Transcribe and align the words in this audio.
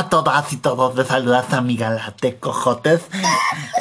A 0.00 0.08
todas 0.08 0.50
y 0.54 0.56
todos, 0.56 0.96
de 0.96 1.04
saludas 1.04 1.44
cojotes. 2.40 3.02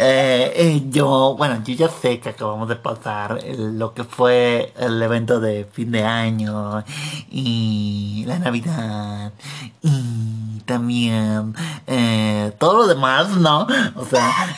Eh, 0.02 0.54
eh, 0.56 0.84
yo, 0.90 1.36
bueno, 1.38 1.62
yo 1.66 1.74
ya 1.74 1.90
sé 1.90 2.22
que 2.22 2.30
acabamos 2.30 2.70
de 2.70 2.78
pasar 2.78 3.44
lo 3.58 3.94
que 3.94 4.06
fue 4.06 4.74
el 4.78 5.02
evento 5.02 5.42
de 5.42 5.68
fin 5.74 5.92
de 5.92 6.06
año 6.06 6.86
y 7.30 8.24
la 8.26 8.40
Navidad 8.40 9.34
y 9.82 10.62
también 10.66 11.54
eh, 11.86 12.54
todo 12.60 12.78
lo 12.78 12.88
demás, 12.88 13.28
¿no? 13.32 13.68
O 13.96 14.06
sea, 14.06 14.56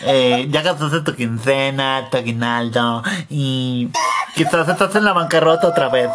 ya 0.47 0.61
gastaste 0.61 1.01
tu 1.01 1.15
quincena, 1.15 2.07
tu 2.11 2.17
aguinaldo 2.17 3.01
y 3.27 3.89
quizás 4.35 4.67
estás 4.69 4.95
en 4.95 5.05
la 5.05 5.13
bancarrota 5.13 5.69
otra 5.69 5.89
vez. 5.89 6.11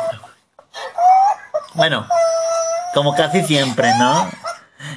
Bueno, 1.75 2.07
como 2.95 3.17
casi 3.17 3.43
siempre, 3.43 3.91
¿no? 3.99 4.46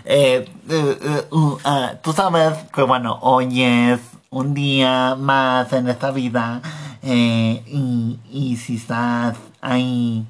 Eh, 0.06 0.50
eh, 0.70 0.98
eh 1.02 1.28
ah, 1.64 1.94
tú 2.02 2.14
sabes 2.14 2.58
que 2.74 2.82
bueno, 2.84 3.20
hoy 3.22 3.64
es 3.64 4.00
un 4.30 4.54
día 4.54 5.16
más 5.16 5.72
en 5.74 5.90
esta 5.90 6.12
vida 6.12 6.62
y, 7.02 8.20
y, 8.30 8.58
si 8.58 8.76
estás 8.76 9.38
ahí 9.62 10.26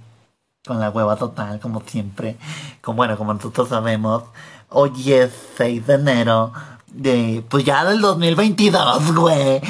con 0.66 0.80
la 0.80 0.92
hueva 0.92 1.16
total, 1.16 1.60
como 1.60 1.82
siempre, 1.82 2.38
como, 2.82 2.98
bueno, 2.98 3.18
como 3.18 3.34
nosotros 3.34 3.70
sabemos, 3.70 4.24
hoy 4.70 5.14
es 5.14 5.32
6 5.58 5.88
de 5.88 5.94
enero 5.96 6.54
de, 6.88 7.44
pues 7.50 7.66
ya 7.66 7.84
del 7.86 8.02
2022, 8.02 9.16
güey. 9.16 9.62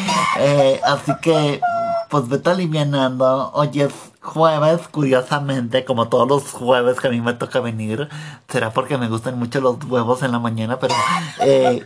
Así 0.84 1.14
que, 1.22 1.62
pues 2.10 2.28
vete 2.28 2.50
alivianando, 2.50 3.52
hoy 3.54 3.82
es 3.82 3.94
jueves, 4.22 4.88
curiosamente, 4.90 5.86
como 5.86 6.10
todos 6.10 6.28
los 6.28 6.52
jueves 6.52 7.00
que 7.00 7.08
a 7.08 7.12
mí 7.12 7.22
me 7.22 7.34
toca 7.34 7.60
venir, 7.60 8.10
será 8.48 8.72
porque 8.72 8.98
me 8.98 9.08
gustan 9.08 9.38
mucho 9.38 9.62
los 9.62 9.84
huevos 9.86 10.24
en 10.24 10.32
la 10.32 10.40
mañana, 10.40 10.80
pero 10.80 10.96
eh, 11.42 11.86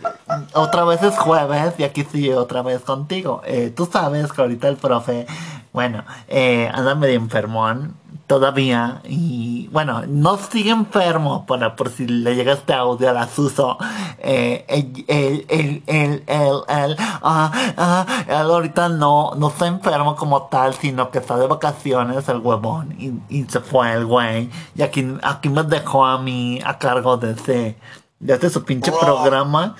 otra 0.53 0.85
vez 0.85 1.03
es 1.03 1.17
jueves 1.17 1.73
y 1.77 1.83
aquí 1.83 2.03
sigue 2.05 2.35
otra 2.35 2.61
vez 2.61 2.81
contigo. 2.81 3.41
Eh, 3.45 3.73
tú 3.75 3.85
sabes 3.91 4.31
que 4.31 4.41
ahorita 4.41 4.69
el 4.69 4.77
profe, 4.77 5.27
bueno, 5.73 6.03
eh, 6.27 6.69
anda 6.73 6.95
medio 6.95 7.15
enfermón 7.15 7.95
todavía 8.33 8.99
y 9.03 9.67
bueno, 9.71 10.01
no 10.07 10.37
sigue 10.37 10.71
enfermo 10.71 11.45
para 11.45 11.75
por 11.75 11.91
si 11.91 12.07
le 12.07 12.35
llega 12.35 12.53
este 12.53 12.73
audio 12.73 13.11
a 13.11 13.13
la 13.13 13.27
Suso. 13.27 13.77
Eh, 14.17 14.65
él, 14.67 15.05
él, 15.07 15.83
él, 15.85 16.23
él, 16.25 16.95
ah, 16.97 17.51
ah, 17.77 18.05
él, 18.27 18.35
ahorita 18.35 18.89
no, 18.89 19.35
no 19.35 19.49
está 19.49 19.67
enfermo 19.67 20.15
como 20.15 20.47
tal, 20.47 20.73
sino 20.73 21.11
que 21.11 21.19
está 21.19 21.37
de 21.37 21.45
vacaciones 21.45 22.27
el 22.27 22.39
huevón 22.39 22.95
y, 22.97 23.13
y 23.29 23.43
se 23.43 23.59
fue 23.59 23.93
el 23.93 24.07
güey. 24.07 24.49
Y 24.73 24.81
aquí, 24.81 25.15
aquí 25.21 25.49
me 25.49 25.61
dejó 25.61 26.03
a 26.03 26.17
mí 26.17 26.59
a 26.65 26.79
cargo 26.79 27.17
de 27.17 27.33
ese, 27.33 27.77
de 28.19 28.33
este 28.33 28.49
su 28.49 28.63
pinche 28.63 28.91
programa. 28.91 29.75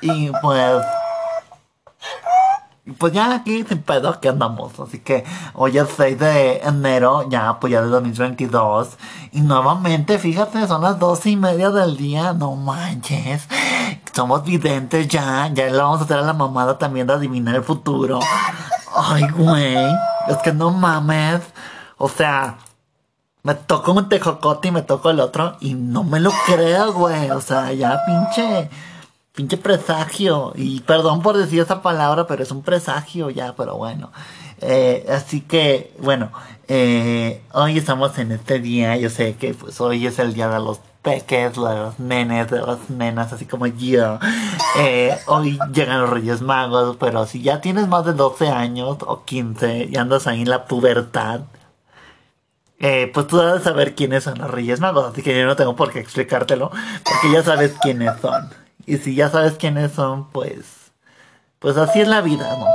Y 0.00 0.30
pues 0.42 0.80
pues 2.98 3.12
ya 3.12 3.34
aquí 3.34 3.64
sin 3.64 3.82
pedo 3.82 4.08
aquí 4.08 4.28
andamos. 4.28 4.78
Así 4.80 5.00
que 5.00 5.24
hoy 5.54 5.78
es 5.78 5.88
6 5.96 6.18
de 6.18 6.58
enero, 6.58 7.28
ya 7.28 7.58
pues 7.60 7.72
ya 7.72 7.82
de 7.82 7.88
2022. 7.88 8.96
Y 9.32 9.40
nuevamente, 9.40 10.18
fíjate, 10.18 10.66
son 10.66 10.82
las 10.82 10.98
12 10.98 11.30
y 11.30 11.36
media 11.36 11.70
del 11.70 11.96
día. 11.96 12.32
No 12.32 12.54
manches. 12.56 13.46
Somos 14.12 14.44
videntes 14.44 15.08
ya. 15.08 15.48
Ya 15.52 15.66
le 15.66 15.76
vamos 15.76 16.00
a 16.00 16.04
hacer 16.04 16.18
a 16.18 16.22
la 16.22 16.32
mamada 16.32 16.78
también 16.78 17.06
de 17.06 17.14
adivinar 17.14 17.56
el 17.56 17.62
futuro. 17.62 18.20
Ay, 18.94 19.28
güey. 19.36 19.76
Es 20.28 20.38
que 20.42 20.52
no 20.52 20.70
mames. 20.70 21.42
O 21.98 22.08
sea, 22.08 22.58
me 23.42 23.54
toco 23.54 23.92
un 23.92 24.08
tejocote 24.08 24.68
y 24.68 24.70
me 24.72 24.82
toco 24.82 25.10
el 25.10 25.20
otro. 25.20 25.56
Y 25.60 25.74
no 25.74 26.04
me 26.04 26.20
lo 26.20 26.30
creo, 26.46 26.92
güey. 26.92 27.30
O 27.30 27.40
sea, 27.40 27.72
ya 27.72 28.00
pinche 28.06 28.70
pinche 29.38 29.56
presagio. 29.56 30.52
Y 30.56 30.80
perdón 30.80 31.22
por 31.22 31.36
decir 31.36 31.60
esa 31.60 31.80
palabra, 31.80 32.26
pero 32.26 32.42
es 32.42 32.50
un 32.50 32.62
presagio 32.62 33.30
ya, 33.30 33.54
pero 33.56 33.76
bueno. 33.76 34.10
Eh, 34.60 35.06
así 35.08 35.42
que, 35.42 35.94
bueno, 36.00 36.32
eh, 36.66 37.40
hoy 37.52 37.78
estamos 37.78 38.18
en 38.18 38.32
este 38.32 38.58
día. 38.58 38.96
Yo 38.96 39.10
sé 39.10 39.36
que 39.36 39.54
pues 39.54 39.80
hoy 39.80 40.08
es 40.08 40.18
el 40.18 40.34
día 40.34 40.48
de 40.48 40.58
los 40.58 40.80
peques, 41.02 41.54
de 41.54 41.60
los 41.60 42.00
nenes, 42.00 42.50
de 42.50 42.60
las 42.60 42.90
nenas, 42.90 43.32
así 43.32 43.46
como 43.46 43.68
yo. 43.68 44.18
Eh, 44.76 45.16
hoy 45.28 45.56
llegan 45.72 46.00
los 46.00 46.10
Reyes 46.10 46.42
Magos, 46.42 46.96
pero 46.98 47.24
si 47.24 47.40
ya 47.40 47.60
tienes 47.60 47.86
más 47.86 48.04
de 48.04 48.14
12 48.14 48.48
años 48.48 48.96
o 49.06 49.24
15 49.24 49.88
y 49.88 49.96
andas 49.96 50.26
ahí 50.26 50.42
en 50.42 50.50
la 50.50 50.64
pubertad, 50.64 51.42
pues 53.12 53.26
tú 53.28 53.38
debes 53.38 53.62
saber 53.62 53.94
quiénes 53.94 54.24
son 54.24 54.38
los 54.38 54.50
Reyes 54.50 54.80
Magos, 54.80 55.12
así 55.12 55.22
que 55.22 55.38
yo 55.38 55.46
no 55.46 55.54
tengo 55.54 55.76
por 55.76 55.92
qué 55.92 56.00
explicártelo, 56.00 56.70
porque 56.70 57.32
ya 57.32 57.44
sabes 57.44 57.76
quiénes 57.80 58.20
son. 58.20 58.50
Y 58.88 58.96
si 58.96 59.14
ya 59.14 59.28
sabes 59.28 59.58
quiénes 59.58 59.92
son, 59.92 60.30
pues. 60.30 60.92
Pues 61.58 61.76
así 61.76 62.00
es 62.00 62.08
la 62.08 62.22
vida, 62.22 62.48
¿no? 62.58 62.66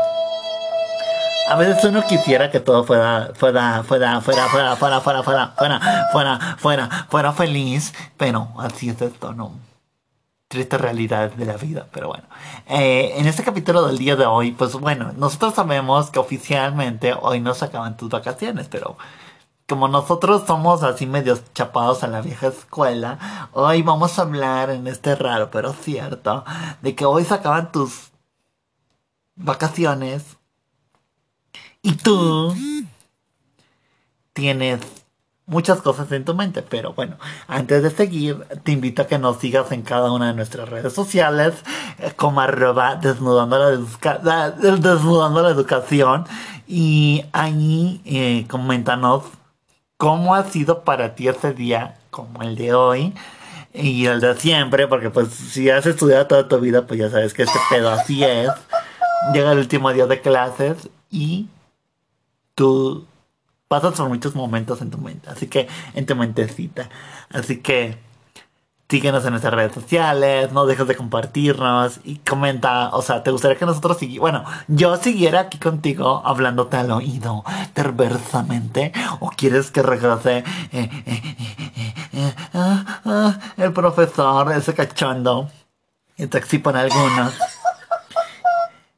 A 1.49 1.55
veces 1.57 1.83
uno 1.85 2.03
quisiera 2.03 2.51
que 2.51 2.59
todo 2.59 2.83
fuera, 2.83 3.31
fuera, 3.33 3.81
fuera, 3.83 4.21
fuera, 4.21 4.47
fuera, 4.47 4.75
fuera, 4.75 5.01
fuera, 5.01 5.23
fuera, 5.23 5.53
fuera, 5.57 6.07
fuera, 6.11 6.57
fuera, 6.59 7.07
fuera 7.09 7.33
feliz, 7.33 7.95
pero 8.15 8.49
así 8.59 8.89
es 8.89 9.01
esto, 9.01 9.33
¿no? 9.33 9.53
Triste 10.49 10.77
realidad 10.77 11.31
de 11.31 11.45
la 11.45 11.57
vida, 11.57 11.87
pero 11.91 12.09
bueno. 12.09 12.25
Eh, 12.67 13.15
en 13.17 13.25
este 13.25 13.41
capítulo 13.43 13.87
del 13.87 13.97
día 13.97 14.15
de 14.15 14.27
hoy, 14.27 14.51
pues 14.51 14.73
bueno, 14.73 15.13
nosotros 15.17 15.55
sabemos 15.55 16.11
que 16.11 16.19
oficialmente 16.19 17.15
hoy 17.19 17.39
no 17.39 17.55
se 17.55 17.65
acaban 17.65 17.97
tus 17.97 18.09
vacaciones, 18.09 18.67
pero 18.67 18.97
como 19.73 19.87
nosotros 19.87 20.43
somos 20.45 20.83
así 20.83 21.07
medios 21.07 21.41
chapados 21.55 22.03
a 22.03 22.07
la 22.07 22.21
vieja 22.21 22.45
escuela, 22.45 23.49
hoy 23.53 23.81
vamos 23.81 24.19
a 24.19 24.21
hablar 24.21 24.69
en 24.69 24.85
este 24.85 25.15
raro 25.15 25.49
pero 25.49 25.73
cierto 25.73 26.45
de 26.83 26.93
que 26.93 27.05
hoy 27.05 27.25
se 27.25 27.33
acaban 27.33 27.71
tus 27.71 28.11
vacaciones. 29.35 30.37
Y 31.81 31.93
tú 31.93 32.55
tienes 34.33 34.79
muchas 35.47 35.81
cosas 35.81 36.11
en 36.11 36.23
tu 36.23 36.35
mente, 36.35 36.61
pero 36.61 36.93
bueno, 36.93 37.17
antes 37.47 37.81
de 37.81 37.89
seguir, 37.89 38.45
te 38.61 38.73
invito 38.73 39.01
a 39.01 39.07
que 39.07 39.17
nos 39.17 39.39
sigas 39.39 39.71
en 39.71 39.81
cada 39.81 40.11
una 40.11 40.27
de 40.27 40.33
nuestras 40.35 40.69
redes 40.69 40.93
sociales, 40.93 41.55
eh, 41.97 42.13
como 42.15 42.41
arroba 42.41 42.97
desnudando 42.97 43.57
la, 43.57 44.51
desnudando 44.51 45.41
la 45.41 45.49
educación, 45.49 46.25
y 46.67 47.25
ahí 47.33 48.03
eh, 48.05 48.45
coméntanos 48.47 49.23
cómo 50.03 50.35
ha 50.35 50.43
sido 50.43 50.83
para 50.83 51.15
ti 51.15 51.29
ese 51.29 51.53
día 51.53 51.95
como 52.09 52.41
el 52.41 52.57
de 52.57 52.73
hoy 52.73 53.13
y 53.73 54.05
el 54.07 54.19
de 54.19 54.35
siempre, 54.35 54.85
porque 54.85 55.09
pues 55.09 55.29
si 55.29 55.69
has 55.69 55.85
estudiado 55.85 56.27
toda 56.27 56.49
tu 56.49 56.59
vida, 56.59 56.85
pues 56.85 56.99
ya 56.99 57.09
sabes 57.09 57.33
que 57.33 57.43
este 57.43 57.57
pedo 57.69 57.89
así 57.89 58.21
es. 58.21 58.49
Llega 59.33 59.53
el 59.53 59.59
último 59.59 59.93
día 59.93 60.05
de 60.05 60.19
clases 60.19 60.89
y 61.09 61.47
tú 62.53 63.07
pasas 63.69 63.93
por 63.93 64.09
muchos 64.09 64.35
momentos 64.35 64.81
en 64.81 64.91
tu 64.91 64.97
mente, 64.97 65.29
así 65.29 65.47
que 65.47 65.69
en 65.93 66.05
tu 66.05 66.17
mentecita. 66.17 66.89
Así 67.31 67.61
que 67.61 67.97
síguenos 68.89 69.25
en 69.25 69.31
nuestras 69.31 69.53
redes 69.53 69.73
sociales, 69.73 70.51
no 70.51 70.65
dejes 70.65 70.87
de 70.87 70.95
compartirnos 70.95 71.99
y 72.03 72.17
comenta, 72.17 72.89
o 72.89 73.01
sea, 73.01 73.23
¿te 73.23 73.31
gustaría 73.31 73.57
que 73.57 73.65
nosotros 73.65 73.97
siguiéramos? 73.97 74.43
Bueno, 74.43 74.63
yo 74.67 74.97
siguiera 74.97 75.41
aquí 75.41 75.57
contigo 75.57 76.21
hablándote 76.25 76.77
al 76.77 76.91
oído 76.91 77.43
perversamente 77.73 78.91
o 79.19 79.29
quieres 79.29 79.71
que 79.71 79.81
regrese 79.81 80.43
eh, 80.71 80.89
eh, 81.05 81.35
eh, 82.13 82.35
ah, 82.53 83.01
ah, 83.05 83.39
el 83.57 83.73
profesor, 83.73 84.51
ese 84.51 84.73
cachondo 84.73 85.49
y 86.17 86.27
te 86.27 86.37
exhipan 86.37 86.75
algunos. 86.75 87.33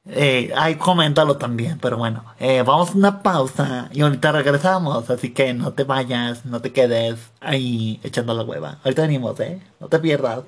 Eh, 0.07 0.53
coméntalo 0.77 1.37
también, 1.37 1.79
pero 1.79 1.97
bueno, 1.97 2.23
eh, 2.39 2.61
vamos 2.61 2.91
a 2.91 2.93
una 2.93 3.23
pausa 3.23 3.89
y 3.91 4.01
ahorita 4.01 4.31
regresamos, 4.31 5.09
así 5.09 5.33
que 5.33 5.53
no 5.53 5.73
te 5.73 5.83
vayas, 5.83 6.45
no 6.45 6.61
te 6.61 6.71
quedes 6.71 7.31
ahí 7.41 7.99
echando 8.03 8.33
la 8.35 8.43
hueva. 8.43 8.79
Ahorita 8.83 9.01
venimos, 9.01 9.39
¿eh? 9.39 9.61
No 9.79 9.87
te 9.87 9.99
pierdas. 9.99 10.43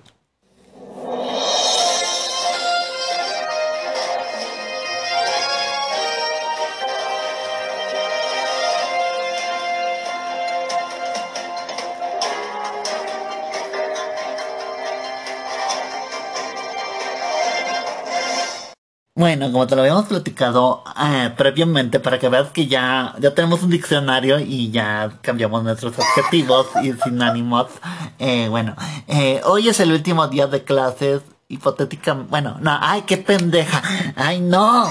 Bueno, 19.18 19.52
como 19.52 19.66
te 19.66 19.76
lo 19.76 19.82
habíamos 19.82 20.06
platicado 20.06 20.84
eh, 21.04 21.34
previamente, 21.36 22.00
para 22.00 22.20
que 22.20 22.30
veas 22.30 22.50
que 22.50 22.68
ya, 22.68 23.16
ya 23.18 23.34
tenemos 23.34 23.64
un 23.64 23.72
diccionario 23.72 24.38
y 24.40 24.70
ya 24.70 25.18
cambiamos 25.24 25.64
nuestros 25.64 25.96
objetivos 25.98 26.68
y 26.84 26.94
sinónimos. 26.94 27.66
Eh, 28.20 28.48
bueno, 28.48 28.76
eh, 29.08 29.42
hoy 29.46 29.70
es 29.70 29.80
el 29.80 29.92
último 29.92 30.28
día 30.28 30.46
de 30.46 30.64
clases 30.64 31.24
hipotéticamente. 31.48 32.30
Bueno, 32.30 32.58
no, 32.62 32.78
ay, 32.80 33.06
qué 33.08 33.18
pendeja. 33.18 33.82
Ay, 34.16 34.40
no. 34.40 34.86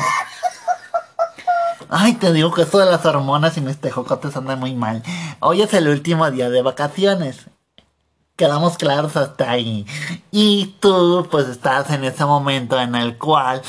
Ay, 1.88 2.14
te 2.14 2.32
digo 2.32 2.50
que 2.50 2.62
esto 2.62 2.78
de 2.78 2.86
las 2.86 3.06
hormonas 3.06 3.56
y 3.56 3.60
mis 3.60 3.80
tejocotes 3.80 4.36
andan 4.36 4.58
muy 4.58 4.74
mal. 4.74 5.04
Hoy 5.38 5.62
es 5.62 5.72
el 5.72 5.86
último 5.86 6.28
día 6.32 6.50
de 6.50 6.62
vacaciones. 6.62 7.46
Quedamos 8.34 8.76
claros 8.76 9.16
hasta 9.16 9.52
ahí. 9.52 9.86
Y 10.32 10.74
tú, 10.80 11.28
pues 11.30 11.46
estás 11.46 11.90
en 11.90 12.02
ese 12.02 12.24
momento 12.24 12.78
en 12.80 12.96
el 12.96 13.16
cual 13.18 13.62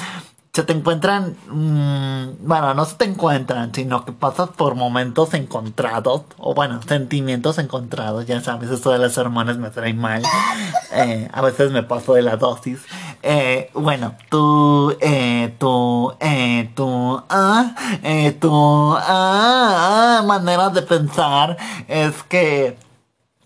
se 0.57 0.63
te 0.63 0.73
encuentran, 0.73 1.37
mm, 1.51 2.47
bueno, 2.47 2.73
no 2.73 2.83
se 2.85 2.95
te 2.95 3.05
encuentran, 3.05 3.71
sino 3.75 4.03
que 4.05 4.11
pasas 4.11 4.49
por 4.49 4.73
momentos 4.73 5.35
encontrados, 5.35 6.23
o 6.39 6.55
bueno, 6.55 6.81
sentimientos 6.81 7.59
encontrados, 7.59 8.25
ya 8.25 8.41
sabes, 8.41 8.71
eso 8.71 8.89
de 8.89 8.97
las 8.97 9.19
hormonas 9.19 9.59
me 9.59 9.69
trae 9.69 9.93
mal, 9.93 10.23
eh, 10.93 11.29
a 11.31 11.41
veces 11.43 11.71
me 11.71 11.83
paso 11.83 12.15
de 12.15 12.23
la 12.23 12.37
dosis. 12.37 12.79
Eh, 13.21 13.69
bueno, 13.75 14.15
tú, 14.29 14.97
eh, 14.99 15.53
tú, 15.59 16.15
eh, 16.19 16.71
tú, 16.75 17.21
ah, 17.29 17.75
eh, 18.01 18.31
tú, 18.31 18.95
ah, 18.97 20.17
ah, 20.17 20.23
maneras 20.25 20.73
de 20.73 20.81
pensar 20.81 21.55
es 21.87 22.23
que 22.23 22.79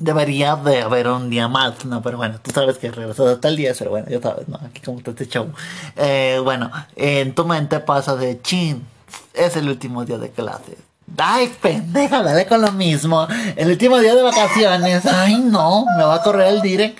debería 0.01 0.56
de 0.56 0.81
haber 0.81 1.07
un 1.07 1.30
día 1.30 1.48
más, 1.48 1.86
¿no? 1.86 2.01
Pero 2.01 2.18
bueno, 2.18 2.39
tú 2.42 2.51
sabes 2.51 2.77
que 2.77 2.92
regresó 2.92 3.27
hasta 3.27 3.48
el 3.48 3.56
día, 3.56 3.74
pero 3.77 3.92
bueno, 3.92 4.07
ya 4.09 4.21
sabes, 4.21 4.48
¿no? 4.48 4.57
Aquí 4.57 4.81
como 4.81 4.98
está 4.98 5.12
este 5.12 5.27
show. 5.27 5.51
Eh, 5.95 6.39
bueno, 6.44 6.71
en 6.95 7.33
tu 7.33 7.45
mente 7.45 7.80
pasa 7.80 8.15
de 8.15 8.42
chin, 8.42 8.86
es 9.33 9.56
el 9.56 9.69
último 9.69 10.03
día 10.06 10.18
de 10.18 10.30
clases. 10.31 10.77
Ay, 11.18 11.53
pendeja, 11.62 12.24
dale 12.24 12.48
con 12.48 12.62
lo 12.62 12.71
mismo. 12.71 13.27
El 13.56 13.69
último 13.69 13.98
día 14.00 14.15
de 14.15 14.21
vacaciones. 14.21 15.06
Ay, 15.06 15.36
no, 15.36 15.86
me 15.98 16.04
va 16.04 16.15
a 16.15 16.21
correr 16.24 16.47
el 16.54 16.62
direct. 16.62 17.00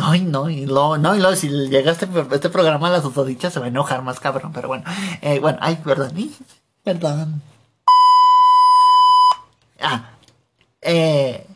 Ay, 0.00 0.22
no, 0.22 0.48
y 0.48 0.64
luego, 0.64 0.96
no, 0.96 1.14
y 1.14 1.18
luego 1.18 1.36
si 1.36 1.48
llega 1.48 1.92
este, 1.92 2.08
este 2.30 2.48
programa 2.48 2.88
a 2.88 2.92
las 2.92 3.02
susodichas 3.02 3.52
se 3.52 3.60
va 3.60 3.66
a 3.66 3.68
enojar 3.68 4.02
más 4.02 4.20
cabrón, 4.20 4.52
pero 4.54 4.68
bueno. 4.68 4.84
Eh, 5.20 5.38
bueno, 5.38 5.58
ay, 5.60 5.76
perdón, 5.84 6.14
perdón. 6.82 7.42
Ah, 9.80 10.12
eh, 10.80 11.46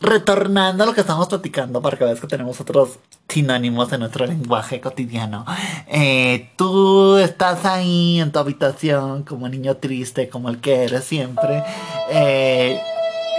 retornando 0.00 0.84
a 0.84 0.86
lo 0.86 0.94
que 0.94 1.00
estamos 1.00 1.28
platicando, 1.28 1.82
para 1.82 1.96
que 1.96 2.04
veas 2.04 2.20
que 2.20 2.26
tenemos 2.26 2.60
otros 2.60 2.98
sinónimos 3.28 3.92
en 3.92 4.00
nuestro 4.00 4.26
lenguaje 4.26 4.80
cotidiano. 4.80 5.44
Eh, 5.88 6.50
tú 6.56 7.16
estás 7.18 7.64
ahí 7.64 8.20
en 8.20 8.30
tu 8.30 8.38
habitación 8.38 9.24
como 9.24 9.48
niño 9.48 9.76
triste, 9.76 10.28
como 10.28 10.48
el 10.50 10.60
que 10.60 10.84
eres 10.84 11.04
siempre. 11.04 11.64
Eh, 12.10 12.80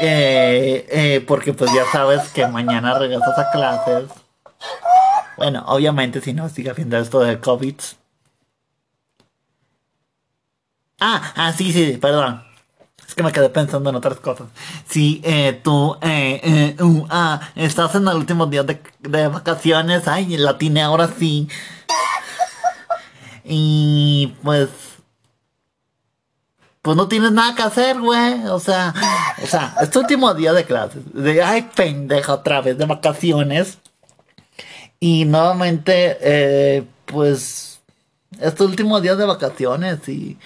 eh, 0.01 1.23
porque 1.27 1.53
pues 1.53 1.71
ya 1.73 1.85
sabes 1.91 2.29
que 2.29 2.45
mañana 2.47 2.97
regresas 2.97 3.37
a 3.37 3.51
clases. 3.51 4.09
Bueno, 5.37 5.63
obviamente 5.67 6.19
si 6.19 6.33
no 6.33 6.49
sigue 6.49 6.71
haciendo 6.71 6.97
esto 6.97 7.21
del 7.21 7.39
COVID. 7.39 7.75
Ah, 10.99 11.31
ah, 11.35 11.53
sí, 11.53 11.71
sí, 11.71 11.97
perdón. 12.01 12.48
Que 13.19 13.23
me 13.23 13.33
quedé 13.33 13.49
pensando 13.49 13.89
en 13.89 13.97
otras 13.97 14.21
cosas. 14.21 14.47
Si 14.87 15.19
eh, 15.25 15.59
tú 15.61 15.97
eh, 16.01 16.39
eh, 16.41 16.81
uh, 16.81 17.05
ah, 17.09 17.51
estás 17.53 17.93
en 17.95 18.07
el 18.07 18.15
último 18.15 18.45
día 18.45 18.63
de, 18.63 19.27
vacaciones, 19.27 20.07
ay, 20.07 20.37
la 20.37 20.57
tiene 20.57 20.81
ahora 20.81 21.09
sí. 21.19 21.49
Y 23.43 24.33
pues 24.41 24.69
pues 26.81 26.95
no 26.95 27.09
tienes 27.09 27.33
nada 27.33 27.55
que 27.55 27.63
hacer, 27.63 27.99
güey. 27.99 28.45
O 28.45 28.61
sea, 28.61 28.93
o 29.43 29.47
sea, 29.47 29.75
es 29.81 29.89
tu 29.89 29.99
último 29.99 30.33
día 30.33 30.53
de 30.53 30.63
clases. 30.63 31.01
De, 31.13 31.43
ay, 31.43 31.69
pendeja, 31.75 32.35
otra 32.35 32.61
vez 32.61 32.77
de 32.77 32.85
vacaciones. 32.85 33.79
Y 35.01 35.25
nuevamente, 35.25 36.17
eh, 36.21 36.85
pues, 37.03 37.81
es 38.39 38.55
tu 38.55 38.63
último 38.63 39.01
día 39.01 39.17
de 39.17 39.25
vacaciones 39.25 40.07
y, 40.07 40.37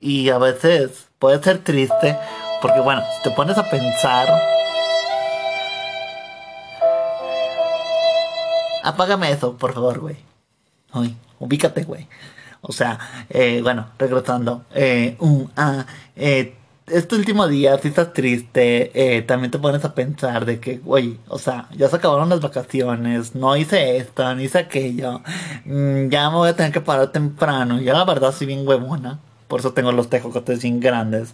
y 0.00 0.30
a 0.30 0.38
veces 0.38 1.07
puede 1.18 1.42
ser 1.42 1.58
triste, 1.58 2.16
porque 2.62 2.80
bueno, 2.80 3.02
si 3.16 3.22
te 3.28 3.30
pones 3.34 3.58
a 3.58 3.68
pensar, 3.68 4.28
apágame 8.84 9.30
eso, 9.30 9.56
por 9.56 9.74
favor, 9.74 10.00
güey. 10.00 10.16
Uy, 10.94 11.16
ubícate, 11.38 11.84
güey. 11.84 12.06
O 12.60 12.72
sea, 12.72 12.98
eh, 13.30 13.60
bueno, 13.62 13.88
regresando. 13.98 14.64
Eh, 14.74 15.16
un, 15.20 15.50
ah, 15.56 15.86
eh, 16.16 16.54
este 16.90 17.16
último 17.16 17.46
día, 17.46 17.78
si 17.78 17.88
estás 17.88 18.12
triste, 18.12 18.90
eh, 18.94 19.22
también 19.22 19.50
te 19.50 19.58
pones 19.58 19.84
a 19.84 19.94
pensar 19.94 20.44
de 20.46 20.58
que, 20.60 20.78
güey, 20.78 21.18
o 21.28 21.38
sea, 21.38 21.68
ya 21.76 21.88
se 21.88 21.96
acabaron 21.96 22.28
las 22.28 22.40
vacaciones, 22.40 23.34
no 23.34 23.56
hice 23.56 23.98
esto, 23.98 24.34
no 24.34 24.40
hice 24.40 24.58
aquello, 24.58 25.20
mm, 25.64 26.08
ya 26.08 26.30
me 26.30 26.36
voy 26.36 26.48
a 26.48 26.56
tener 26.56 26.72
que 26.72 26.80
parar 26.80 27.12
temprano, 27.12 27.80
ya 27.80 27.92
la 27.92 28.04
verdad 28.04 28.32
soy 28.32 28.46
bien 28.46 28.66
huevona. 28.66 29.18
Por 29.48 29.60
eso 29.60 29.72
tengo 29.72 29.92
los 29.92 30.10
tejocotes 30.10 30.62
bien 30.62 30.78
grandes. 30.78 31.32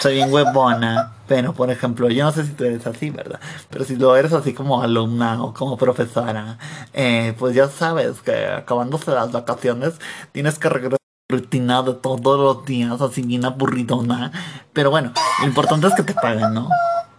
Soy 0.00 0.14
bien 0.14 0.32
huevona. 0.32 1.12
Pero, 1.28 1.52
por 1.52 1.70
ejemplo, 1.70 2.08
yo 2.08 2.24
no 2.24 2.32
sé 2.32 2.44
si 2.44 2.52
tú 2.52 2.64
eres 2.64 2.86
así, 2.86 3.10
¿verdad? 3.10 3.38
Pero 3.68 3.84
si 3.84 3.96
lo 3.96 4.16
eres 4.16 4.32
así 4.32 4.54
como 4.54 4.82
alumna 4.82 5.42
o 5.42 5.52
como 5.52 5.76
profesora, 5.76 6.58
eh, 6.94 7.34
pues 7.38 7.54
ya 7.54 7.68
sabes 7.68 8.20
que 8.22 8.46
acabándose 8.46 9.10
las 9.10 9.30
vacaciones 9.30 9.94
tienes 10.32 10.58
que 10.58 10.70
regresar 10.70 10.98
rutina 11.28 11.82
de 11.82 11.94
todos 11.94 12.38
los 12.40 12.64
días, 12.64 13.00
así 13.00 13.22
bien 13.22 13.44
aburridona. 13.44 14.32
Pero 14.72 14.90
bueno, 14.90 15.12
lo 15.40 15.46
importante 15.46 15.86
es 15.86 15.94
que 15.94 16.02
te 16.02 16.14
paguen, 16.14 16.54
¿no? 16.54 16.68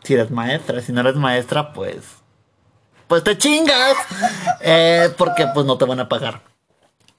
Si 0.04 0.16
eres 0.16 0.32
maestra, 0.32 0.82
si 0.82 0.92
no 0.92 1.02
eres 1.02 1.16
maestra, 1.16 1.72
pues. 1.72 2.00
Pues 3.08 3.24
te 3.24 3.38
chingas. 3.38 3.96
Eh, 4.62 5.14
porque 5.18 5.48
pues 5.54 5.66
no 5.66 5.78
te 5.78 5.86
van 5.86 6.00
a 6.00 6.10
pagar. 6.10 6.51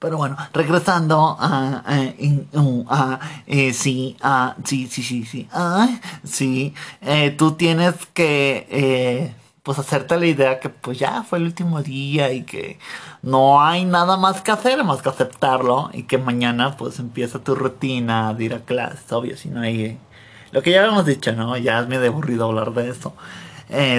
Pero 0.03 0.17
bueno, 0.17 0.35
regresando 0.51 1.37
a, 1.39 1.81
a, 1.85 3.19
eh, 3.47 3.71
sí, 3.73 4.17
a, 4.21 4.53
sí, 4.65 4.87
sí, 4.87 5.01
sí, 5.01 5.23
sí, 5.23 5.47
ah, 5.53 5.87
sí, 6.25 6.73
eh, 7.01 7.31
tú 7.31 7.53
tienes 7.53 7.95
que, 8.13 8.67
eh, 8.69 9.33
pues 9.63 9.79
hacerte 9.79 10.19
la 10.19 10.25
idea 10.25 10.59
que 10.59 10.67
pues 10.67 10.99
ya 10.99 11.23
fue 11.23 11.39
el 11.39 11.45
último 11.45 11.81
día 11.81 12.33
y 12.33 12.43
que 12.43 12.79
no 13.21 13.61
hay 13.63 13.85
nada 13.85 14.17
más 14.17 14.41
que 14.41 14.51
hacer 14.51 14.83
más 14.83 15.01
que 15.01 15.07
aceptarlo 15.07 15.89
y 15.93 16.03
que 16.03 16.17
mañana 16.17 16.75
pues 16.75 16.99
empieza 16.99 17.39
tu 17.39 17.55
rutina 17.55 18.33
de 18.33 18.43
ir 18.43 18.55
a 18.55 18.59
clase, 18.59 19.15
obvio, 19.15 19.37
si 19.37 19.47
no 19.47 19.61
hay, 19.61 19.97
lo 20.51 20.61
que 20.61 20.71
ya 20.71 20.81
habíamos 20.81 21.05
dicho, 21.05 21.31
¿no? 21.31 21.55
Ya 21.55 21.79
es 21.79 21.87
medio 21.87 22.09
aburrido 22.09 22.47
hablar 22.47 22.73
de 22.73 22.89
eso. 22.89 23.15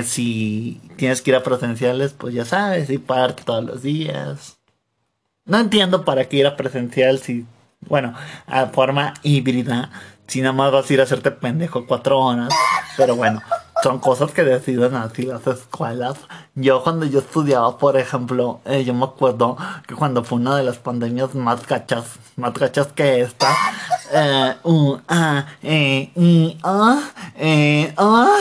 si 0.04 0.82
tienes 0.96 1.22
que 1.22 1.30
ir 1.30 1.36
a 1.36 1.42
presenciales, 1.42 2.12
pues 2.12 2.34
ya 2.34 2.44
sabes, 2.44 2.90
y 2.90 2.98
parte 2.98 3.42
todos 3.44 3.64
los 3.64 3.82
días 3.82 4.58
no 5.46 5.58
entiendo 5.58 6.04
para 6.04 6.28
qué 6.28 6.38
ir 6.38 6.46
a 6.46 6.56
presencial 6.56 7.18
si, 7.18 7.46
bueno, 7.80 8.14
a 8.46 8.66
forma 8.66 9.14
híbrida, 9.22 9.90
si 10.26 10.40
nada 10.40 10.52
más 10.52 10.72
vas 10.72 10.88
a 10.88 10.92
ir 10.92 11.00
a 11.00 11.04
hacerte 11.04 11.30
pendejo 11.30 11.86
cuatro 11.86 12.18
horas. 12.18 12.48
Pero 12.96 13.16
bueno, 13.16 13.42
son 13.82 13.98
cosas 13.98 14.30
que 14.30 14.44
deciden 14.44 14.94
así 14.94 15.22
las 15.22 15.46
escuelas. 15.46 16.16
Yo 16.54 16.82
cuando 16.82 17.04
yo 17.06 17.18
estudiaba, 17.18 17.76
por 17.76 17.96
ejemplo, 17.96 18.60
eh, 18.64 18.84
yo 18.84 18.94
me 18.94 19.04
acuerdo 19.04 19.56
que 19.86 19.94
cuando 19.94 20.24
fue 20.24 20.38
una 20.38 20.56
de 20.56 20.62
las 20.62 20.78
pandemias 20.78 21.34
más 21.34 21.66
gachas, 21.66 22.04
más 22.36 22.54
gachas 22.54 22.88
que 22.88 23.20
esta, 23.20 23.48
eh, 24.14 24.56
uh, 24.62 24.98
ah, 25.08 25.46
eh, 25.62 26.10
y, 26.14 26.56
ah, 26.62 27.00
eh, 27.36 27.92
ah, 27.96 28.36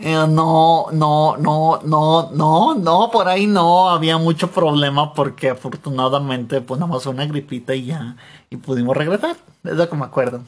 eh, 0.00 0.26
no, 0.28 0.86
no, 0.92 1.36
no, 1.38 1.80
no, 1.84 2.30
no, 2.32 2.74
no, 2.74 3.10
por 3.10 3.28
ahí 3.28 3.46
no 3.46 3.88
había 3.90 4.18
mucho 4.18 4.50
problema 4.50 5.14
porque 5.14 5.50
afortunadamente 5.50 6.60
pues 6.60 6.78
nada 6.80 6.92
más 6.92 7.06
una 7.06 7.24
gripita 7.26 7.74
y 7.74 7.86
ya, 7.86 8.16
y 8.50 8.56
pudimos 8.58 8.96
regresar, 8.96 9.36
es 9.64 9.72
lo 9.74 9.88
que 9.88 9.96
me 9.96 10.04
acuerdo. 10.04 10.42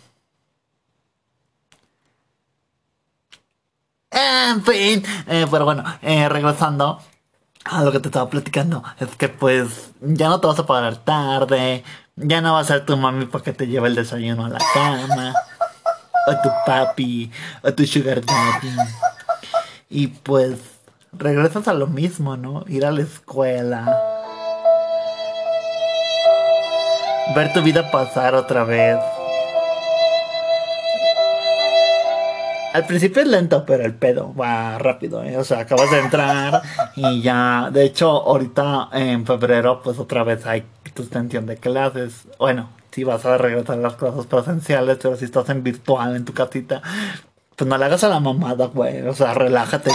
En 4.10 4.62
fin, 4.64 5.02
eh, 5.26 5.46
pero 5.50 5.64
bueno, 5.64 5.84
eh, 6.02 6.28
regresando 6.28 6.98
a 7.70 7.82
lo 7.82 7.92
que 7.92 8.00
te 8.00 8.08
estaba 8.08 8.30
platicando, 8.30 8.82
es 8.98 9.14
que 9.16 9.28
pues 9.28 9.90
ya 10.00 10.28
no 10.28 10.40
te 10.40 10.46
vas 10.46 10.58
a 10.58 10.66
pagar 10.66 10.96
tarde, 10.96 11.84
ya 12.16 12.40
no 12.40 12.54
va 12.54 12.60
a 12.60 12.64
ser 12.64 12.86
tu 12.86 12.96
mami 12.96 13.26
para 13.26 13.44
que 13.44 13.52
te 13.52 13.66
lleve 13.66 13.88
el 13.88 13.94
desayuno 13.94 14.46
a 14.46 14.48
la 14.48 14.58
cama, 14.72 15.34
o 16.26 16.32
tu 16.42 16.48
papi, 16.66 17.30
o 17.62 17.72
tu 17.72 17.86
sugar 17.86 18.22
daddy. 18.24 18.74
Y 19.90 20.08
pues 20.08 20.58
regresas 21.12 21.68
a 21.68 21.74
lo 21.74 21.86
mismo, 21.86 22.36
¿no? 22.36 22.64
Ir 22.68 22.84
a 22.86 22.90
la 22.90 23.02
escuela. 23.02 24.00
Ver 27.34 27.52
tu 27.52 27.62
vida 27.62 27.90
pasar 27.90 28.34
otra 28.34 28.64
vez. 28.64 28.98
Al 32.72 32.86
principio 32.86 33.22
es 33.22 33.28
lento, 33.28 33.64
pero 33.64 33.84
el 33.84 33.94
pedo 33.94 34.34
va 34.34 34.78
rápido, 34.78 35.22
¿eh? 35.24 35.38
O 35.38 35.44
sea, 35.44 35.60
acabas 35.60 35.90
de 35.90 36.00
entrar 36.00 36.62
y 36.96 37.22
ya. 37.22 37.70
De 37.72 37.84
hecho, 37.84 38.10
ahorita 38.10 38.90
en 38.92 39.24
febrero, 39.24 39.80
pues 39.82 39.98
otra 39.98 40.22
vez 40.22 40.46
hay 40.46 40.64
tu 40.94 41.02
extensión 41.02 41.46
de 41.46 41.56
clases. 41.56 42.28
Bueno, 42.38 42.68
si 42.90 43.04
vas 43.04 43.24
a 43.24 43.38
regresar 43.38 43.78
a 43.78 43.82
las 43.82 43.94
clases 43.94 44.26
presenciales, 44.26 44.98
pero 45.00 45.16
si 45.16 45.24
estás 45.24 45.48
en 45.48 45.62
virtual 45.62 46.14
en 46.14 46.24
tu 46.26 46.34
casita, 46.34 46.82
pues 47.56 47.68
no 47.68 47.78
le 47.78 47.86
hagas 47.86 48.04
a 48.04 48.08
la 48.08 48.20
mamada, 48.20 48.66
güey. 48.66 49.06
O 49.06 49.14
sea, 49.14 49.32
relájate. 49.32 49.90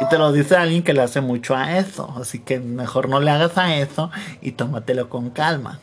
Y 0.00 0.08
te 0.08 0.18
lo 0.18 0.32
dice 0.32 0.56
alguien 0.56 0.84
que 0.84 0.94
le 0.94 1.02
hace 1.02 1.20
mucho 1.20 1.56
a 1.56 1.78
eso. 1.78 2.14
Así 2.18 2.38
que 2.38 2.60
mejor 2.60 3.08
no 3.08 3.18
le 3.20 3.32
hagas 3.32 3.58
a 3.58 3.74
eso 3.76 4.10
y 4.40 4.52
tómatelo 4.52 5.08
con 5.08 5.30
calma. 5.30 5.80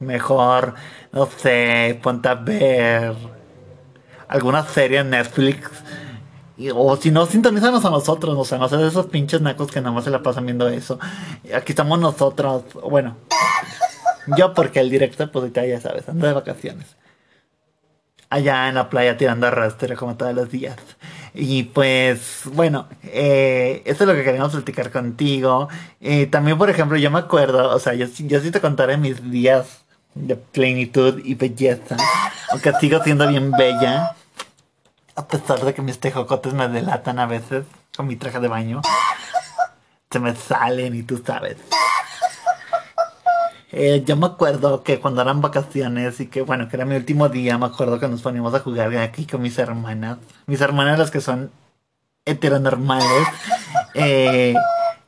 Mejor, 0.00 0.74
no 1.12 1.26
sé, 1.26 1.98
ponte 2.02 2.28
a 2.28 2.34
ver 2.34 3.39
alguna 4.30 4.64
serie 4.64 5.00
en 5.00 5.10
Netflix 5.10 5.70
o 6.74 6.96
si 6.96 7.10
no, 7.10 7.24
sintonízanos 7.24 7.84
a 7.84 7.90
nosotros, 7.90 8.36
o 8.36 8.44
sea, 8.44 8.58
no 8.58 8.68
de 8.68 8.86
esos 8.86 9.06
pinches 9.06 9.40
nacos 9.40 9.70
que 9.70 9.80
nada 9.80 9.92
más 9.92 10.04
se 10.04 10.10
la 10.10 10.22
pasan 10.22 10.44
viendo 10.44 10.68
eso. 10.68 10.98
Aquí 11.54 11.72
estamos 11.72 11.98
nosotros, 11.98 12.64
bueno, 12.88 13.16
yo 14.36 14.52
porque 14.52 14.80
el 14.80 14.90
director, 14.90 15.30
pues 15.30 15.50
ya 15.52 15.80
sabes, 15.80 16.08
ando 16.08 16.26
de 16.26 16.34
vacaciones. 16.34 16.96
Allá 18.28 18.68
en 18.68 18.74
la 18.76 18.90
playa 18.90 19.16
tirando 19.16 19.46
arrastre 19.46 19.96
como 19.96 20.16
todos 20.16 20.34
los 20.34 20.50
días. 20.50 20.76
Y 21.34 21.64
pues, 21.64 22.42
bueno, 22.44 22.88
eh, 23.04 23.82
eso 23.86 24.04
es 24.04 24.08
lo 24.08 24.14
que 24.14 24.22
queríamos 24.22 24.52
platicar 24.52 24.92
contigo. 24.92 25.68
Eh, 26.00 26.26
también, 26.26 26.56
por 26.58 26.70
ejemplo, 26.70 26.96
yo 26.96 27.10
me 27.10 27.18
acuerdo, 27.18 27.74
o 27.74 27.78
sea, 27.80 27.94
yo, 27.94 28.06
yo 28.06 28.40
sí 28.40 28.50
te 28.52 28.60
contaré 28.60 28.98
mis 28.98 29.30
días 29.30 29.84
de 30.14 30.36
plenitud 30.36 31.20
y 31.24 31.34
belleza. 31.34 31.96
Aunque 32.50 32.72
sigo 32.74 33.02
siendo 33.02 33.26
bien 33.26 33.50
bella. 33.50 34.14
A 35.20 35.28
pesar 35.28 35.60
de 35.60 35.74
que 35.74 35.82
mis 35.82 36.00
tejocotes 36.00 36.54
me 36.54 36.66
delatan 36.66 37.18
a 37.18 37.26
veces 37.26 37.66
con 37.94 38.06
mi 38.06 38.16
traje 38.16 38.40
de 38.40 38.48
baño. 38.48 38.80
Se 40.10 40.18
me 40.18 40.34
salen 40.34 40.94
y 40.94 41.02
tú 41.02 41.22
sabes. 41.22 41.58
Eh, 43.70 44.02
yo 44.06 44.16
me 44.16 44.24
acuerdo 44.24 44.82
que 44.82 44.98
cuando 44.98 45.20
eran 45.20 45.42
vacaciones 45.42 46.20
y 46.20 46.28
que 46.28 46.40
bueno, 46.40 46.70
que 46.70 46.76
era 46.76 46.86
mi 46.86 46.96
último 46.96 47.28
día, 47.28 47.58
me 47.58 47.66
acuerdo 47.66 48.00
que 48.00 48.08
nos 48.08 48.22
poníamos 48.22 48.54
a 48.54 48.60
jugar 48.60 48.96
aquí 48.96 49.26
con 49.26 49.42
mis 49.42 49.58
hermanas. 49.58 50.16
Mis 50.46 50.62
hermanas 50.62 50.98
las 50.98 51.10
que 51.10 51.20
son 51.20 51.50
heteronormales. 52.24 53.28
Eh, 53.92 54.54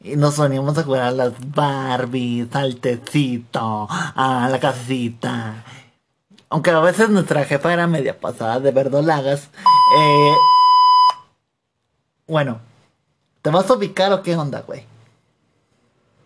y 0.00 0.16
nos 0.16 0.34
poníamos 0.34 0.76
a 0.76 0.82
jugar 0.82 1.04
a 1.04 1.10
las 1.10 1.32
Barbies, 1.54 2.54
al 2.54 2.76
tecito, 2.76 3.88
a 3.90 4.46
la 4.50 4.60
casita. 4.60 5.64
Aunque 6.50 6.70
a 6.70 6.80
veces 6.80 7.08
nuestra 7.08 7.46
jefa 7.46 7.72
era 7.72 7.86
media 7.86 8.20
pasada 8.20 8.60
de 8.60 8.72
verdolagas. 8.72 9.48
Eh, 9.94 10.36
bueno, 12.26 12.60
¿te 13.42 13.50
vas 13.50 13.68
a 13.68 13.74
ubicar 13.74 14.12
o 14.12 14.22
qué 14.22 14.36
onda, 14.36 14.62
güey? 14.62 14.86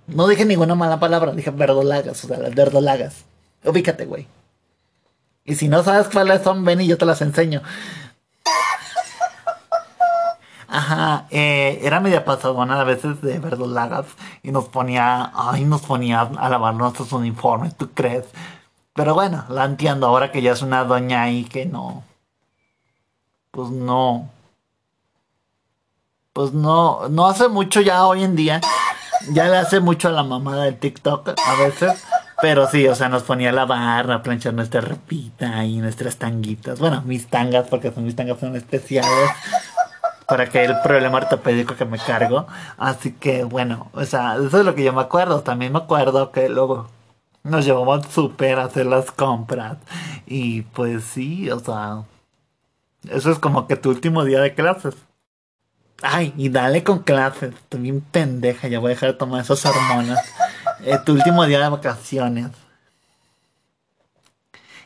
No 0.06 0.28
dije 0.28 0.44
ninguna 0.44 0.76
mala 0.76 1.00
palabra, 1.00 1.32
dije 1.32 1.50
verdolagas, 1.50 2.24
o 2.24 2.28
sea, 2.28 2.38
verdolagas. 2.38 3.24
Ubícate, 3.64 4.06
güey. 4.06 4.28
Y 5.44 5.56
si 5.56 5.68
no 5.68 5.82
sabes 5.82 6.08
cuáles 6.08 6.42
son, 6.42 6.64
ven 6.64 6.80
y 6.80 6.86
yo 6.86 6.96
te 6.96 7.06
las 7.06 7.22
enseño. 7.22 7.62
Ajá, 10.68 11.26
eh, 11.30 11.80
era 11.82 12.00
media 12.00 12.24
pasadona 12.24 12.80
a 12.80 12.84
veces 12.84 13.20
de 13.22 13.38
verdolagas 13.38 14.06
y 14.42 14.50
nos 14.50 14.66
ponía, 14.66 15.32
ay, 15.34 15.64
nos 15.64 15.82
ponía 15.82 16.20
a 16.20 16.48
lavar 16.48 16.74
nuestros 16.74 17.12
uniformes, 17.12 17.76
¿tú 17.76 17.90
crees? 17.90 18.24
Pero 18.92 19.14
bueno, 19.14 19.44
la 19.48 19.64
entiendo 19.64 20.06
ahora 20.06 20.32
que 20.32 20.42
ya 20.42 20.52
es 20.52 20.62
una 20.62 20.84
doña 20.84 21.22
ahí 21.22 21.44
que 21.44 21.66
no. 21.66 22.04
Pues 23.56 23.70
no. 23.70 24.30
Pues 26.32 26.52
no, 26.52 27.08
no 27.08 27.26
hace 27.26 27.48
mucho 27.48 27.80
ya 27.80 28.06
hoy 28.06 28.22
en 28.22 28.36
día 28.36 28.60
ya 29.32 29.48
le 29.48 29.56
hace 29.56 29.80
mucho 29.80 30.08
a 30.08 30.12
la 30.12 30.22
mamada 30.22 30.64
del 30.64 30.78
TikTok 30.78 31.28
a 31.28 31.54
veces. 31.56 32.04
Pero 32.42 32.68
sí, 32.68 32.86
o 32.86 32.94
sea, 32.94 33.08
nos 33.08 33.22
ponía 33.22 33.48
a 33.48 33.52
lavar, 33.52 34.10
a 34.10 34.22
planchar 34.22 34.52
nuestra 34.52 34.82
repita 34.82 35.64
y 35.64 35.78
nuestras 35.78 36.16
tanguitas. 36.16 36.78
Bueno, 36.78 37.02
mis 37.06 37.28
tangas, 37.28 37.66
porque 37.68 37.90
son 37.90 38.04
mis 38.04 38.14
tangas 38.14 38.38
son 38.38 38.54
especiales. 38.56 39.30
Para 40.26 40.46
que 40.50 40.64
el 40.64 40.78
problema 40.82 41.18
ortopédico 41.18 41.76
que 41.76 41.86
me 41.86 41.98
cargo. 41.98 42.46
Así 42.76 43.12
que 43.12 43.44
bueno, 43.44 43.90
o 43.94 44.04
sea, 44.04 44.36
eso 44.36 44.58
es 44.58 44.66
lo 44.66 44.74
que 44.74 44.84
yo 44.84 44.92
me 44.92 45.00
acuerdo. 45.00 45.40
También 45.40 45.72
me 45.72 45.78
acuerdo 45.78 46.30
que 46.30 46.48
luego 46.48 46.88
nos 47.42 47.64
llevamos 47.64 48.06
súper 48.08 48.58
a 48.58 48.64
hacer 48.64 48.84
las 48.86 49.10
compras. 49.10 49.78
Y 50.26 50.62
pues 50.62 51.04
sí, 51.04 51.50
o 51.50 51.60
sea, 51.60 52.02
eso 53.10 53.30
es 53.30 53.38
como 53.38 53.66
que 53.66 53.76
tu 53.76 53.90
último 53.90 54.24
día 54.24 54.40
de 54.40 54.54
clases. 54.54 54.94
Ay, 56.02 56.34
y 56.36 56.48
dale 56.48 56.84
con 56.84 57.00
clases. 57.00 57.54
Estoy 57.54 57.80
bien 57.80 58.00
pendeja. 58.00 58.68
Ya 58.68 58.78
voy 58.78 58.92
a 58.92 58.94
dejar 58.94 59.12
de 59.12 59.18
tomar 59.18 59.42
esas 59.42 59.64
hormonas. 59.64 60.18
Eh, 60.84 60.98
tu 61.04 61.12
último 61.12 61.44
día 61.46 61.60
de 61.60 61.68
vacaciones. 61.68 62.50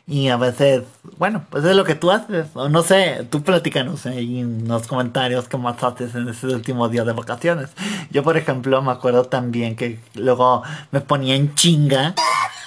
Y 0.06 0.28
a 0.28 0.36
veces, 0.36 0.82
bueno, 1.18 1.44
pues 1.50 1.64
es 1.64 1.76
lo 1.76 1.84
que 1.84 1.94
tú 1.94 2.10
haces. 2.10 2.48
O 2.54 2.68
no 2.68 2.82
sé, 2.82 3.26
tú 3.30 3.42
platícanos 3.42 4.06
ahí 4.06 4.40
en 4.40 4.66
los 4.66 4.86
comentarios 4.88 5.46
qué 5.46 5.56
más 5.56 5.82
haces 5.82 6.14
en 6.14 6.28
ese 6.28 6.48
último 6.48 6.88
día 6.88 7.04
de 7.04 7.12
vacaciones. 7.12 7.70
Yo, 8.10 8.24
por 8.24 8.36
ejemplo, 8.36 8.82
me 8.82 8.90
acuerdo 8.90 9.24
también 9.24 9.76
que 9.76 10.00
luego 10.14 10.62
me 10.90 11.00
ponía 11.00 11.36
en 11.36 11.54
chinga 11.54 12.14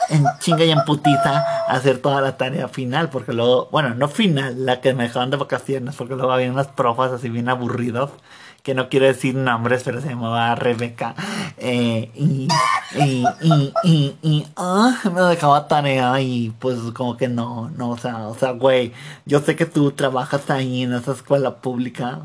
en 0.09 0.25
chinga 0.39 0.63
y 0.63 0.71
en 0.71 0.83
putiza 0.85 1.45
hacer 1.67 1.99
toda 1.99 2.21
la 2.21 2.37
tarea 2.37 2.67
final, 2.67 3.09
porque 3.09 3.33
luego, 3.33 3.69
bueno, 3.71 3.95
no 3.95 4.07
final, 4.07 4.65
la 4.65 4.81
que 4.81 4.93
me 4.93 5.03
dejaban 5.03 5.29
de 5.29 5.37
vacaciones, 5.37 5.95
porque 5.95 6.15
luego 6.15 6.31
había 6.31 6.51
unas 6.51 6.67
profas 6.67 7.11
así 7.11 7.29
bien 7.29 7.49
aburridos, 7.49 8.11
que 8.63 8.73
no 8.73 8.87
quiero 8.87 9.05
decir 9.05 9.35
nombres, 9.35 9.83
pero 9.83 10.01
se 10.01 10.09
llamaba 10.09 10.55
Rebeca, 10.55 11.15
eh, 11.57 12.11
y, 12.15 12.47
y, 12.95 13.25
y, 13.83 14.15
y, 14.21 14.47
ah, 14.55 14.95
me 15.13 15.21
dejaba 15.21 15.67
tarea 15.67 16.19
y 16.21 16.53
pues 16.59 16.79
como 16.93 17.17
que 17.17 17.27
no, 17.27 17.69
no, 17.75 17.89
o 17.89 17.97
sea, 17.97 18.27
o 18.29 18.35
sea, 18.35 18.51
güey, 18.51 18.93
yo 19.25 19.41
sé 19.41 19.55
que 19.57 19.65
tú 19.65 19.91
trabajas 19.91 20.49
ahí 20.49 20.83
en 20.83 20.93
esa 20.93 21.11
escuela 21.11 21.57
pública, 21.57 22.21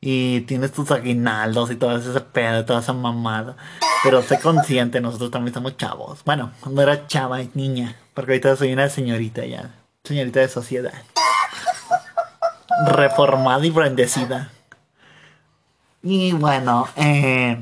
y 0.00 0.42
tienes 0.42 0.72
tus 0.72 0.90
aguinaldos 0.90 1.70
y 1.70 1.76
todo 1.76 1.96
ese 1.96 2.20
pedo, 2.20 2.64
toda 2.64 2.80
esa 2.80 2.92
mamada. 2.92 3.56
Pero 4.02 4.22
sé 4.22 4.38
consciente, 4.40 5.00
nosotros 5.00 5.30
también 5.30 5.54
somos 5.54 5.76
chavos. 5.76 6.20
Bueno, 6.24 6.52
cuando 6.60 6.82
era 6.82 7.06
chava 7.06 7.42
y 7.42 7.50
niña, 7.54 7.96
porque 8.14 8.32
ahorita 8.32 8.56
soy 8.56 8.72
una 8.72 8.88
señorita 8.88 9.44
ya, 9.44 9.74
señorita 10.04 10.40
de 10.40 10.48
sociedad. 10.48 10.92
Reformada 12.86 13.64
y 13.64 13.70
bendecida. 13.70 14.50
Y 16.02 16.32
bueno, 16.32 16.88
eh 16.96 17.58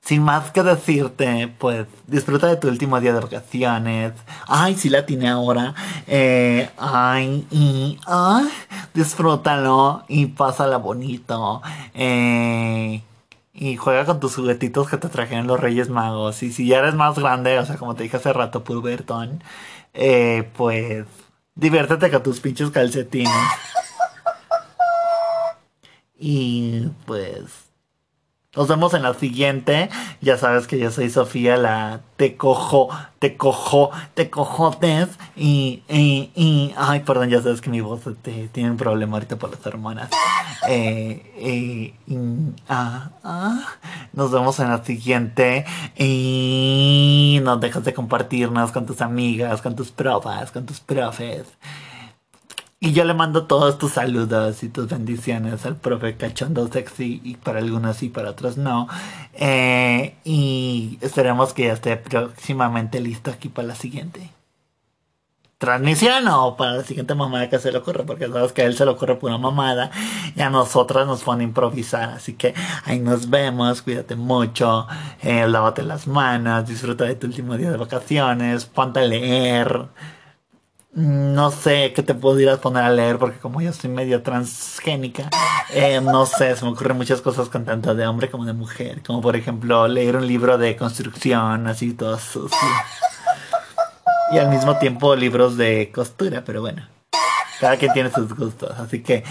sin 0.00 0.22
más 0.22 0.50
que 0.50 0.62
decirte, 0.62 1.54
pues 1.58 1.86
disfruta 2.06 2.46
de 2.48 2.56
tu 2.56 2.68
último 2.68 3.00
día 3.00 3.12
de 3.12 3.20
vacaciones. 3.20 4.12
Ay, 4.46 4.74
sí 4.74 4.88
la 4.88 5.06
tiene 5.06 5.28
ahora. 5.28 5.74
Eh, 6.06 6.70
ay, 6.78 7.46
y 7.50 7.98
ay, 8.06 8.48
disfrútalo 8.94 10.04
y 10.08 10.26
pásala 10.26 10.78
bonito. 10.78 11.62
Eh, 11.94 13.02
y 13.52 13.76
juega 13.76 14.06
con 14.06 14.20
tus 14.20 14.36
juguetitos 14.36 14.88
que 14.88 14.96
te 14.96 15.08
trajeron 15.08 15.46
los 15.46 15.60
Reyes 15.60 15.90
Magos. 15.90 16.42
Y 16.42 16.52
si 16.52 16.66
ya 16.66 16.78
eres 16.78 16.94
más 16.94 17.18
grande, 17.18 17.58
o 17.58 17.66
sea, 17.66 17.76
como 17.76 17.94
te 17.94 18.02
dije 18.04 18.16
hace 18.16 18.32
rato, 18.32 18.64
Pulverton, 18.64 19.42
eh, 19.94 20.50
pues 20.56 21.06
diviértete 21.54 22.10
con 22.10 22.22
tus 22.22 22.40
pinches 22.40 22.70
calcetines. 22.70 23.30
Y 26.22 26.86
pues 27.06 27.69
nos 28.56 28.66
vemos 28.66 28.94
en 28.94 29.02
la 29.02 29.14
siguiente. 29.14 29.90
Ya 30.20 30.36
sabes 30.36 30.66
que 30.66 30.78
yo 30.78 30.90
soy 30.90 31.08
Sofía, 31.08 31.56
la 31.56 32.00
te 32.16 32.36
cojo, 32.36 32.88
te 33.20 33.36
cojo, 33.36 33.90
te 34.14 34.28
cojotes. 34.28 35.08
Y, 35.36 35.84
y, 35.88 36.30
y, 36.34 36.74
ay, 36.76 37.00
perdón, 37.00 37.30
ya 37.30 37.40
sabes 37.40 37.60
que 37.60 37.70
mi 37.70 37.80
voz 37.80 38.00
te, 38.22 38.48
tiene 38.48 38.72
un 38.72 38.76
problema 38.76 39.14
ahorita 39.16 39.36
por 39.36 39.50
las 39.50 39.64
hermanas. 39.64 40.10
Eh, 40.68 41.32
eh, 41.36 41.94
ah, 42.68 43.10
ah. 43.22 43.76
Nos 44.12 44.32
vemos 44.32 44.58
en 44.58 44.68
la 44.68 44.84
siguiente. 44.84 45.64
Y 45.96 47.38
no 47.44 47.56
dejas 47.56 47.84
de 47.84 47.94
compartirnos 47.94 48.72
con 48.72 48.84
tus 48.84 49.00
amigas, 49.00 49.62
con 49.62 49.76
tus 49.76 49.92
profas, 49.92 50.50
con 50.50 50.66
tus 50.66 50.80
profes. 50.80 51.46
Y 52.82 52.92
yo 52.94 53.04
le 53.04 53.12
mando 53.12 53.44
todos 53.46 53.76
tus 53.76 53.92
saludos 53.92 54.62
y 54.62 54.70
tus 54.70 54.88
bendiciones 54.88 55.66
al 55.66 55.76
profe 55.76 56.16
Cachondo 56.16 56.66
Sexy 56.66 57.20
y 57.22 57.36
para 57.36 57.58
algunos 57.58 57.98
sí, 57.98 58.08
para 58.08 58.30
otros 58.30 58.56
no. 58.56 58.88
Eh, 59.34 60.16
y 60.24 60.98
esperemos 61.02 61.52
que 61.52 61.64
ya 61.64 61.74
esté 61.74 61.98
próximamente 61.98 63.00
listo 63.00 63.30
aquí 63.30 63.50
para 63.50 63.68
la 63.68 63.74
siguiente 63.74 64.30
transmisión 65.58 66.26
o 66.28 66.56
para 66.56 66.76
la 66.78 66.82
siguiente 66.84 67.14
mamada 67.14 67.50
que 67.50 67.58
se 67.58 67.70
le 67.70 67.76
ocurre, 67.76 68.04
porque 68.04 68.28
sabes 68.28 68.52
que 68.52 68.62
a 68.62 68.64
él 68.64 68.74
se 68.74 68.86
le 68.86 68.92
ocurre 68.92 69.16
pura 69.16 69.36
mamada 69.36 69.90
y 70.34 70.40
a 70.40 70.48
nosotras 70.48 71.06
nos 71.06 71.22
pone 71.22 71.44
a 71.44 71.48
improvisar. 71.48 72.08
Así 72.08 72.32
que 72.32 72.54
ahí 72.86 72.98
nos 72.98 73.28
vemos, 73.28 73.82
cuídate 73.82 74.16
mucho, 74.16 74.86
eh, 75.20 75.46
lávate 75.46 75.82
las 75.82 76.06
manos, 76.06 76.66
disfruta 76.66 77.04
de 77.04 77.14
tu 77.14 77.26
último 77.26 77.58
día 77.58 77.70
de 77.70 77.76
vacaciones, 77.76 78.64
ponte 78.64 79.00
a 79.00 79.02
leer. 79.02 79.88
No 80.92 81.52
sé 81.52 81.92
qué 81.94 82.02
te 82.02 82.14
podrías 82.14 82.58
poner 82.58 82.82
a 82.82 82.90
leer 82.90 83.18
porque 83.18 83.38
como 83.38 83.60
yo 83.60 83.72
soy 83.72 83.90
medio 83.90 84.22
transgénica, 84.22 85.30
eh, 85.72 86.00
no 86.00 86.26
sé, 86.26 86.56
se 86.56 86.64
me 86.64 86.72
ocurren 86.72 86.96
muchas 86.96 87.20
cosas 87.20 87.48
con 87.48 87.64
tanto 87.64 87.94
de 87.94 88.06
hombre 88.08 88.28
como 88.28 88.44
de 88.44 88.54
mujer. 88.54 89.00
Como 89.06 89.20
por 89.20 89.36
ejemplo 89.36 89.86
leer 89.86 90.16
un 90.16 90.26
libro 90.26 90.58
de 90.58 90.76
construcción, 90.76 91.68
así 91.68 91.92
todo 91.92 92.18
sucio. 92.18 92.58
Y 94.32 94.38
al 94.38 94.48
mismo 94.48 94.78
tiempo 94.78 95.14
libros 95.14 95.56
de 95.56 95.92
costura, 95.94 96.42
pero 96.44 96.60
bueno. 96.60 96.99
Cada 97.60 97.76
quien 97.76 97.92
tiene 97.92 98.10
sus 98.10 98.34
gustos. 98.34 98.70
Así 98.78 99.02
que 99.02 99.22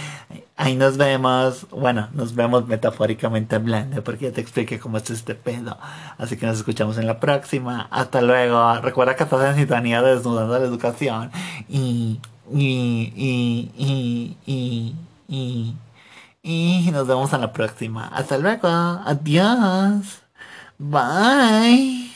ahí 0.56 0.76
nos 0.76 0.96
vemos. 0.96 1.66
Bueno, 1.70 2.08
nos 2.12 2.34
vemos 2.34 2.66
metafóricamente 2.68 3.56
hablando. 3.56 4.04
Porque 4.04 4.26
ya 4.26 4.32
te 4.32 4.40
expliqué 4.40 4.78
cómo 4.78 4.98
es 4.98 5.10
este 5.10 5.34
pedo. 5.34 5.76
Así 6.16 6.36
que 6.36 6.46
nos 6.46 6.56
escuchamos 6.56 6.96
en 6.98 7.06
la 7.06 7.18
próxima. 7.18 7.88
Hasta 7.90 8.22
luego. 8.22 8.80
Recuerda 8.80 9.16
que 9.16 9.24
estás 9.24 9.42
en 9.50 9.56
sintonía 9.56 10.00
de 10.00 10.14
Desnudando 10.14 10.58
la 10.58 10.64
Educación. 10.64 11.32
Y. 11.68 12.20
Y. 12.52 13.12
Y. 13.16 13.70
Y. 13.76 14.36
Y. 14.46 14.94
y 16.42 16.86
Y 16.86 16.90
nos 16.92 17.08
vemos 17.08 17.34
a 17.34 17.38
la 17.38 17.52
próxima. 17.52 18.06
Hasta 18.08 18.38
luego. 18.38 18.68
Adiós. 18.68 20.22
Bye. 20.78 22.09